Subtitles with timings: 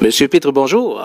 [0.00, 1.04] Monsieur Pitre, bonjour.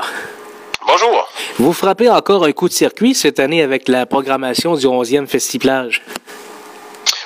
[0.88, 1.28] Bonjour.
[1.58, 6.02] Vous frappez encore un coup de circuit cette année avec la programmation du 11e Festiplage.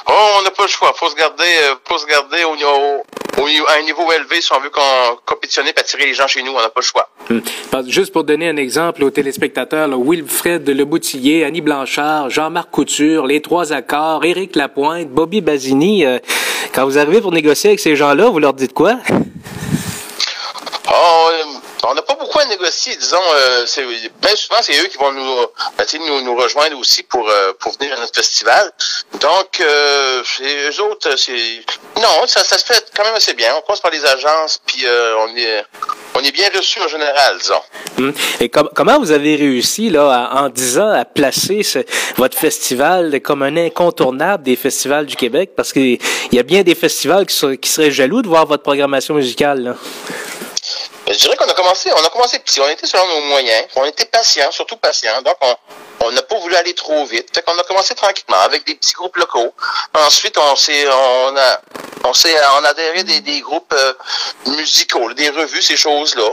[0.08, 0.92] Oh, on n'a pas le choix.
[0.96, 4.52] Faut se garder, euh, faut se garder au, au, au- à un niveau élevé si
[4.54, 4.82] on veut qu'on
[5.26, 6.52] compétitionner et attirer les gens chez nous.
[6.52, 7.10] On n'a pas le choix.
[7.70, 13.28] Parce- Juste pour donner un exemple aux téléspectateurs, là, Wilfred Leboutillier, Annie Blanchard, Jean-Marc Couture,
[13.28, 16.18] les trois accords, Éric Lapointe, Bobby Basini, euh,
[16.74, 18.96] quand vous arrivez pour négocier avec ces gens-là, vous leur dites quoi?
[20.92, 21.44] Oh, euh,
[21.88, 22.16] on n'a pas
[22.70, 23.18] négocier, disons.
[23.36, 25.36] Euh, souvent, c'est eux qui vont nous,
[25.77, 28.72] ben, nous, nous rejoindre aussi pour, euh, pour venir à notre festival.
[29.20, 31.62] Donc, euh, eux autres, c'est...
[31.98, 33.54] Non, ça, ça se fait quand même assez bien.
[33.58, 35.63] On passe par les agences, puis euh, on est
[36.16, 37.62] on est bien reçus en général, disons.
[37.98, 38.12] Hmm.
[38.40, 41.80] Et com- comment vous avez réussi, là, en 10 ans, à placer ce-
[42.18, 45.52] votre festival comme un incontournable des festivals du Québec?
[45.55, 45.99] Parce qu'il
[46.32, 49.63] y a bien des festivals qui, qui seraient jaloux de voir votre programmation musicale.
[49.63, 49.76] Là.
[51.09, 53.66] Ben, Je dirais qu'on a commencé, on a commencé petit, on était selon nos moyens,
[53.76, 55.55] on était patient, surtout patient, donc on
[56.02, 57.29] on n'a pas voulu aller trop vite.
[57.34, 59.54] Fait qu'on a commencé tranquillement avec des petits groupes locaux.
[59.96, 61.62] Ensuite, on s'est on a
[62.04, 63.94] on s'est on a adhéré des, des groupes euh,
[64.46, 66.30] musicaux, des revues, ces choses-là.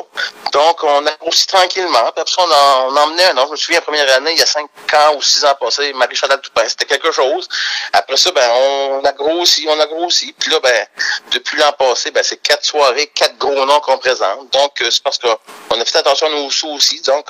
[0.52, 2.10] Donc on a grossi tranquillement.
[2.12, 3.48] Puis après ça, on, en, on emmenait un autre.
[3.48, 5.92] Je me souviens la première année, il y a cinq ans ou six ans passés,
[5.94, 7.48] Marie-Chantal Toupin, c'était quelque chose.
[7.92, 10.34] Après ça, ben on a grossi, on a grossi.
[10.38, 10.86] Puis là, ben,
[11.32, 14.50] depuis l'an passé, ben c'est quatre soirées, quatre gros noms qu'on présente.
[14.52, 15.36] Donc, euh, c'est parce qu'on
[15.70, 17.00] on a fait attention à nos sous aussi.
[17.02, 17.26] Donc,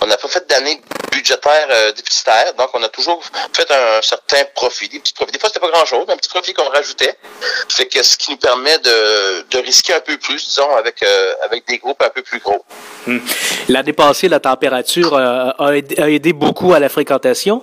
[0.00, 0.80] on n'a pas fait d'année
[1.12, 2.54] budgétaire euh, déficitaire.
[2.54, 3.22] Donc, on a toujours
[3.52, 5.32] fait un certain profit, des petits profits.
[5.32, 7.16] Des fois, c'était pas grand-chose, mais un petit profit qu'on rajoutait.
[7.68, 11.32] Fait que ce qui nous permet de, de risquer un peu plus, disons, avec, euh,
[11.44, 12.64] avec des groupes un peu plus gros.
[13.06, 13.18] Hmm.
[13.68, 17.62] L'année passée, la température euh, a, aidé, a aidé beaucoup à la fréquentation?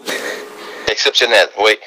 [0.87, 1.77] Exceptionnel, oui.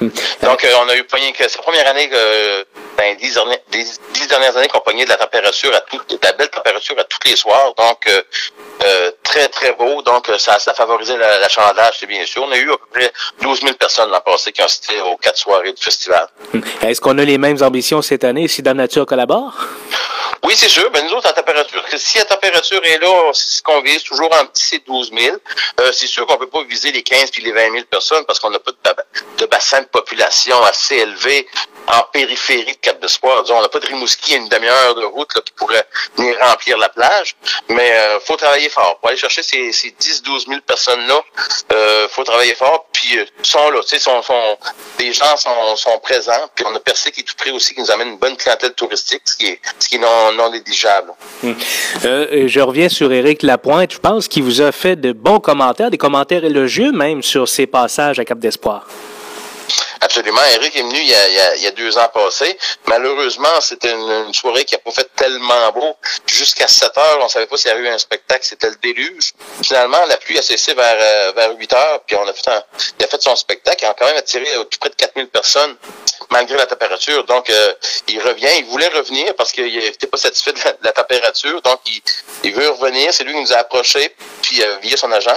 [0.00, 2.62] Donc, euh, on a eu pogné que c'est la première année que
[2.96, 6.96] dans les dix dernières, des dix dernières années qu'on de la température à belle température
[6.98, 7.72] à tous les soirs.
[7.76, 8.22] Donc, euh,
[8.84, 10.02] euh, très, très beau.
[10.02, 12.42] Donc, euh, ça, ça favorisait la- l'achalandage, c'est bien sûr.
[12.46, 15.16] On a eu à peu près 12 000 personnes l'an passé qui ont assisté aux
[15.16, 16.26] quatre soirées du festival.
[16.82, 19.54] Est-ce qu'on a les mêmes ambitions cette année si Dame Nature collabore?
[20.50, 20.90] Oui, c'est sûr.
[20.90, 21.80] Ben, nous autres, la température.
[21.96, 25.36] Si la température est là, c'est ce qu'on vise, toujours en petit, c'est 12 000.
[25.78, 28.40] Euh, c'est sûr qu'on peut pas viser les 15 puis les 20 000 personnes parce
[28.40, 28.96] qu'on n'a pas de, ba-
[29.38, 31.46] de bassin de population assez élevé
[31.86, 33.44] en périphérie de Cap-d'Espoir.
[33.44, 36.36] Disons, on n'a pas de Rimouski à une demi-heure de route là, qui pourrait venir
[36.40, 37.36] remplir la plage.
[37.68, 38.98] Mais euh, faut travailler fort.
[38.98, 41.20] Pour aller chercher ces, ces 10-12 000 personnes-là,
[41.72, 42.86] euh, faut travailler fort.
[42.92, 44.58] Puis euh, sont là, sont, sont,
[45.12, 45.36] gens
[45.76, 46.50] sont, présents.
[46.56, 48.74] Puis on a Percé qui est tout près aussi, qui nous amène une bonne clientèle
[48.74, 50.39] touristique, ce qui est, ce qui non
[51.42, 51.52] Hmm.
[52.04, 53.92] Euh, je reviens sur Éric Lapointe.
[53.92, 57.66] Je pense qu'il vous a fait de bons commentaires, des commentaires élogieux même sur ses
[57.66, 58.86] passages à Cap d'Espoir.
[60.02, 60.40] Absolument.
[60.54, 62.58] Eric est venu il y a, deux ans passés.
[62.86, 65.96] Malheureusement, c'était une, soirée qui a pas fait tellement beau.
[66.26, 68.44] Jusqu'à 7 heures, on savait pas s'il y avait eu un spectacle.
[68.44, 69.32] C'était le déluge.
[69.62, 72.00] Finalement, la pluie a cessé vers, euh, vers 8 heures.
[72.06, 72.62] Puis on a fait un,
[72.98, 73.84] il a fait son spectacle.
[73.84, 75.76] Il a quand même attiré euh, tout près de 4000 personnes
[76.30, 77.24] malgré la température.
[77.24, 77.74] Donc, euh,
[78.08, 78.48] il revient.
[78.58, 81.60] Il voulait revenir parce qu'il n'était pas satisfait de la, température.
[81.62, 82.00] Donc, il,
[82.44, 83.12] il veut revenir.
[83.12, 85.36] C'est lui qui nous a approchés, puis euh, via son agent.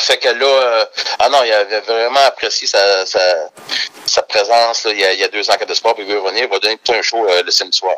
[0.00, 0.84] Fait que là, euh,
[1.18, 5.24] ah non, il avait vraiment apprécié sa, sa, présence là, il, y a, il y
[5.24, 7.26] a deux ans de sport, puis il veut revenir, il va donner tout un show
[7.26, 7.94] euh, le samedi soir.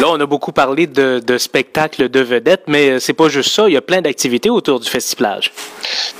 [0.00, 3.52] Là, on a beaucoup parlé de, de spectacles de vedettes, mais euh, c'est pas juste
[3.52, 3.64] ça.
[3.68, 5.52] Il y a plein d'activités autour du festiplage.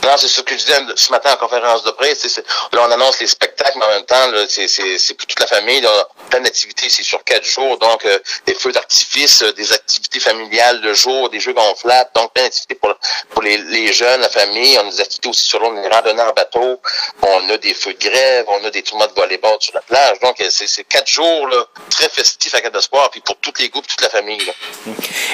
[0.03, 2.41] Non, c'est ce que je disais ce matin en conférence de presse.
[2.73, 5.81] Là, on annonce les spectacles, mais en même temps, c'est, pour toute la famille.
[5.81, 5.91] Là,
[6.31, 7.79] plein d'activités, c'est sur quatre jours.
[7.79, 12.11] Donc, euh, des feux d'artifice, euh, des activités familiales de jour, des jeux gonflables.
[12.15, 12.95] Donc, plein d'activités pour,
[13.31, 14.79] pour les, les jeunes, la famille.
[14.79, 16.81] On a des activités aussi sur l'eau, des randonnées en bateau.
[17.23, 18.45] On a des feux de grève.
[18.49, 20.19] On a des tournois de volleyball sur la plage.
[20.21, 23.69] Donc, euh, c'est, quatre jours là, très festifs à Cap d'Espoir, puis pour tous les
[23.69, 24.53] groupes, toute la famille.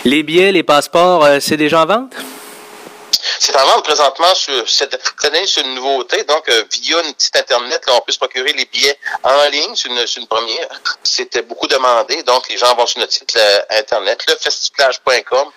[0.04, 2.14] Les billets, les passeports, euh, c'est déjà en vente?
[3.42, 6.24] C'est en vente présentement sur cette, cette année, c'est une nouveauté.
[6.24, 9.74] Donc, euh, via une petite internet, là, on peut se procurer les billets en ligne.
[9.74, 10.68] C'est une, une première.
[11.02, 12.22] C'était beaucoup demandé.
[12.24, 15.48] Donc, les gens vont sur notre site euh, internet, lefestiplage.com,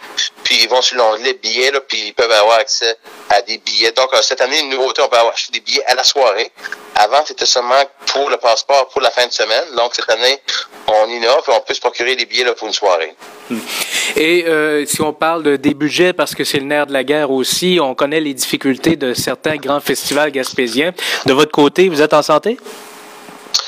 [0.46, 2.96] puis ils vont sur l'onglet billets, là, puis ils peuvent avoir accès
[3.30, 3.92] à des billets.
[3.92, 6.54] Donc, euh, cette année, une nouveauté, on peut avoir acheté des billets à la soirée.
[6.96, 9.76] Avant, c'était seulement pour le passeport pour la fin de semaine.
[9.76, 10.40] Donc, cette année,
[10.88, 13.14] on innove et on peut se procurer des billets là, pour une soirée.
[14.16, 17.04] Et euh, si on parle de, des budgets, parce que c'est le nerf de la
[17.04, 20.94] guerre aussi, on connaît les difficultés de certains grands festivals gaspésiens.
[21.26, 22.58] De votre côté, vous êtes en santé?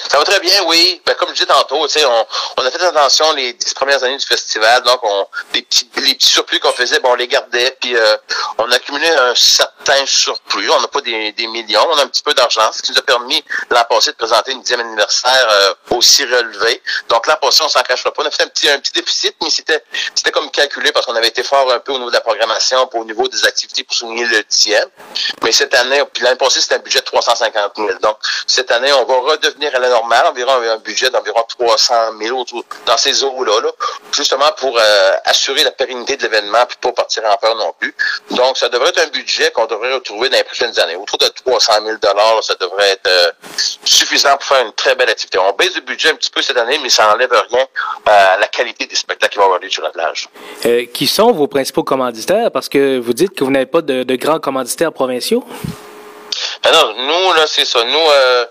[0.10, 1.02] Ça va très bien, oui.
[1.06, 2.26] Ben, comme je disais tantôt, on,
[2.58, 4.84] on a fait attention les dix premières années du festival.
[4.84, 7.78] Donc, on, les, petits, les petits surplus qu'on faisait, bon, on les gardait.
[7.82, 8.18] Puis, euh,
[8.58, 10.70] on a accumulé un certain surplus.
[10.70, 13.00] On n'a pas des, des, millions, on a un petit peu d'argent, ce qui nous
[13.00, 16.82] a permis l'an passé de présenter une dixième anniversaire euh, aussi relevé.
[17.10, 18.24] Donc, l'an passé, on s'en cachera pas.
[18.24, 21.16] On a fait un petit, un petit déficit, mais c'était c'était comme calculé parce qu'on
[21.16, 23.96] avait été fort un peu au niveau de la programmation, au niveau des activités pour
[23.96, 24.90] souligner le dixième.
[25.44, 27.90] Mais cette année, puis l'année passée, c'était un budget de 350 000.
[28.02, 28.18] Donc,
[28.48, 32.46] cette année, on va redevenir à la normale, environ un budget d'environ 300 000
[32.86, 33.70] dans ces eaux-là, là,
[34.12, 37.96] justement pour euh, assurer la pérennité de l'événement puis pas partir en peur non plus.
[38.32, 40.96] Donc, ça devrait être un budget qu'on devrait retrouver dans les prochaines années.
[40.96, 41.98] Autour de 300 000
[42.42, 43.32] ça devrait être euh,
[43.86, 45.38] suffisant pour faire une très belle activité.
[45.38, 47.66] On baisse le budget un petit peu cette année, mais ça n'enlève rien
[48.06, 50.28] à la qualité des spectacles qui vont avoir lieu sur la plage.
[50.66, 52.52] Euh, qui sont vos principaux commanditaires?
[52.52, 55.44] Parce que vous dites que vous n'avez pas de grands commanditaires provinciaux.
[56.66, 57.84] Ben non, nous, là, c'est ça.
[57.84, 58.46] Nous, euh,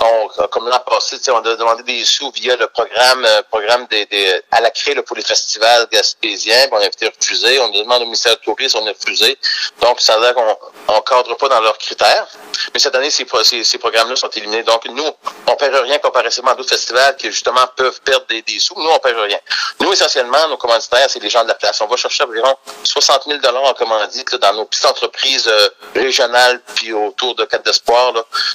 [0.00, 4.04] on, comme l'an passé, on a demandé des sous via le programme euh, programme des,
[4.06, 6.66] des, à la craie pour les festivals gaspésiens.
[6.72, 7.60] On a été refusé.
[7.60, 9.38] On demande au ministère du Tourisme, on a refusé.
[9.80, 12.26] Donc, ça veut dire qu'on ne cadre pas dans leurs critères.
[12.74, 14.64] Mais cette année, ces, ces, ces programmes-là sont éliminés.
[14.64, 15.06] Donc, nous,
[15.46, 18.74] on ne perd rien comparativement à d'autres festivals qui, justement, peuvent perdre des, des sous.
[18.76, 19.38] Nous, on ne perd rien.
[19.78, 21.80] Nous, essentiellement, nos commanditaires, c'est les gens de la place.
[21.80, 26.60] On va chercher environ 60 000 en commandite là, dans nos petites entreprises euh, régionales
[26.74, 28.12] puis autour de d'espoir.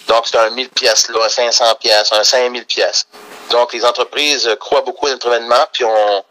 [0.08, 3.08] Donc, c'est un 1000 pièces un 500 pièces, un 5000 pièces.
[3.52, 6.24] Donc, les entreprises croient beaucoup à notre événement, puis on,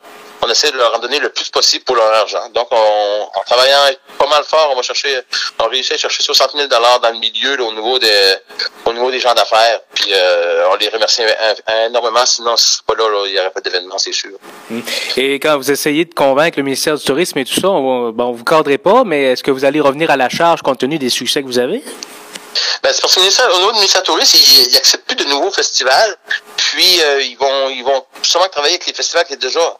[0.43, 2.49] on essaie de leur en donner le plus possible pour leur argent.
[2.55, 5.21] Donc, on, en travaillant pas mal fort, on va chercher,
[5.59, 8.35] on réussit à chercher 60 000 dollars dans le milieu, au niveau des,
[8.85, 9.81] au niveau des gens d'affaires.
[9.95, 11.23] Puis, euh, on les remercie
[11.87, 12.25] énormément.
[12.27, 14.39] Sinon, si pas là, il n'y aurait pas d'événement, c'est sûr.
[14.71, 14.83] Hum.
[15.17, 18.33] Et quand vous essayez de convaincre le ministère du Tourisme et tout ça, on, bon,
[18.33, 21.11] vous cadrez pas, mais est-ce que vous allez revenir à la charge compte tenu des
[21.11, 21.83] succès que vous avez?
[22.83, 26.17] Ben, c'est parce que au niveau ministère du Tourisme, ils n'acceptent plus de nouveaux festivals.
[26.57, 29.77] Puis, euh, ils vont, ils vont justement travailler avec les festivals qui étaient déjà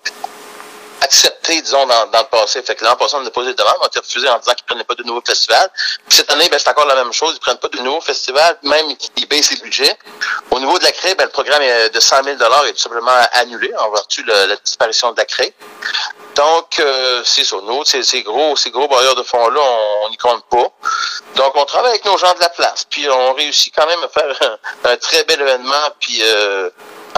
[1.01, 2.63] accepté, disons, dans, dans le passé.
[2.63, 4.53] Fait que l'an passé, on a posé des demandes, on a été refusé en disant
[4.55, 5.71] qu'ils prenaient pas de nouveaux festivals.
[6.09, 7.35] Puis cette année, ben, c'est encore la même chose.
[7.37, 8.87] Ils prennent pas de nouveaux festivals, même
[9.17, 9.97] ils baissent les budgets.
[10.51, 11.63] Au niveau de la CRE, ben, le programme
[11.93, 15.45] de 100 000 est tout simplement annulé en vertu de la, disparition de la CRE.
[16.37, 17.57] Donc, euh, c'est ça.
[17.67, 19.61] Nous, ces, ces gros, ces gros barrières de fonds-là,
[20.05, 20.71] on n'y compte pas.
[21.37, 22.85] Donc, on travaille avec nos gens de la place.
[22.89, 25.73] Puis, on réussit quand même à faire un, un très bel événement.
[25.99, 26.69] Puis, euh,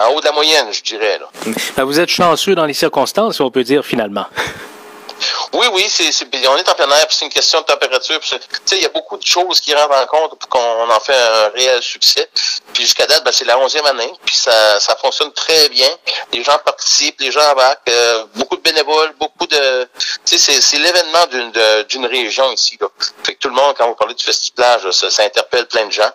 [0.01, 1.19] en haut de la moyenne, je dirais.
[1.19, 1.27] Là.
[1.75, 4.25] Ben, vous êtes chanceux dans les circonstances, on peut dire, finalement.
[5.53, 8.19] Oui, oui, c'est, c'est, on est en plein air, puis c'est une question de température.
[8.19, 8.27] Tu
[8.65, 11.15] sais, il y a beaucoup de choses qui rentrent en compte pour qu'on en fait
[11.15, 12.29] un réel succès.
[12.73, 15.89] Puis jusqu'à date, ben, c'est la onzième année, puis ça, ça fonctionne très bien.
[16.33, 19.89] Les gens participent, les gens embarquent, euh, beaucoup de bénévoles, beaucoup de...
[20.37, 21.25] C'est, l'événement
[21.89, 22.77] d'une, région ici.
[22.79, 22.87] Là.
[23.23, 25.91] Fait que tout le monde, quand vous parlez du festival, ça, ça interpelle plein de
[25.91, 26.11] gens.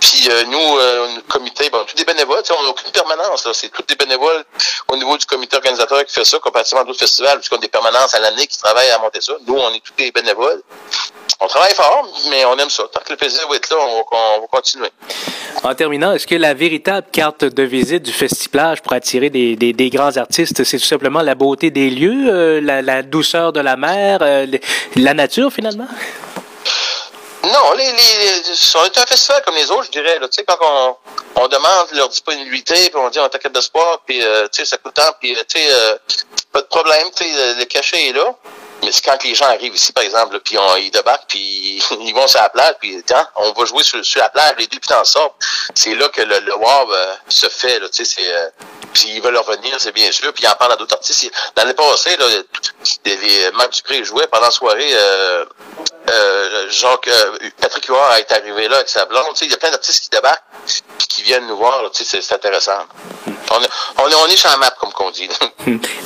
[0.00, 3.46] Puis euh, nous, euh, le comité, bon, tous des bénévoles, on n'a aucune permanence.
[3.52, 4.44] C'est tous des bénévoles
[4.88, 7.68] au niveau du comité organisateur qui fait ça, comparativement à d'autres festivals, puisqu'on a des
[7.68, 9.34] permanences à l'année qui travaillent à monter ça.
[9.46, 10.62] Nous, on est tous des bénévoles.
[11.44, 12.84] On travaille fort, mais on aime ça.
[12.92, 14.90] Tant que le plaisir va être là, on va, on va continuer.
[15.64, 19.72] En terminant, est-ce que la véritable carte de visite du Festiplage pour attirer des, des,
[19.72, 23.58] des grands artistes, c'est tout simplement la beauté des lieux, euh, la, la, douceur de
[23.58, 24.46] la mer, euh,
[24.94, 25.88] la nature finalement?
[27.42, 28.42] Non, les, les,
[28.76, 30.18] on est un festival comme les autres, je dirais.
[30.20, 30.96] Tu sais, quand on,
[31.42, 34.64] on demande leur disponibilité, puis on dit on t'inquiète de sport, puis euh, tu sais,
[34.64, 35.68] ça coûte tant, puis tu sais,
[36.52, 38.32] pas de problème, tu sais, le cachet est là.
[38.82, 42.14] Mais c'est quand les gens arrivent ici, par exemple, puis on, ils débarquent, puis ils
[42.14, 44.78] vont sur la plage, puis hein, on va jouer sur, sur la plage, les deux
[44.78, 45.36] puis en sortent.
[45.74, 48.32] C'est là que le, le wow euh, se fait, là, tu sais, c'est...
[48.32, 48.48] Euh,
[48.92, 51.32] puis ils veulent revenir, c'est bien sûr, puis ils en parlent à d'autres artistes.
[51.56, 52.26] L'année passée, là,
[53.04, 55.44] les, les Marc Dupré jouait pendant la soirée, euh,
[56.10, 59.54] euh, Jacques, euh, Patrick Huard été arrivé là avec sa blonde, tu sais, il y
[59.54, 62.72] a plein d'artistes qui débarquent, puis qui viennent nous voir, tu sais, c'est intéressant.
[63.26, 65.28] On est, on est, on est sur la map, comme qu'on dit.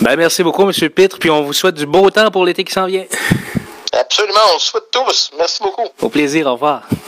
[0.01, 0.73] ben, merci beaucoup, M.
[0.91, 3.05] Pitre, puis on vous souhaite du beau temps pour l'été qui s'en vient.
[3.93, 5.31] Absolument, on le souhaite tous.
[5.39, 5.87] Merci beaucoup.
[6.01, 6.83] Au plaisir, au revoir.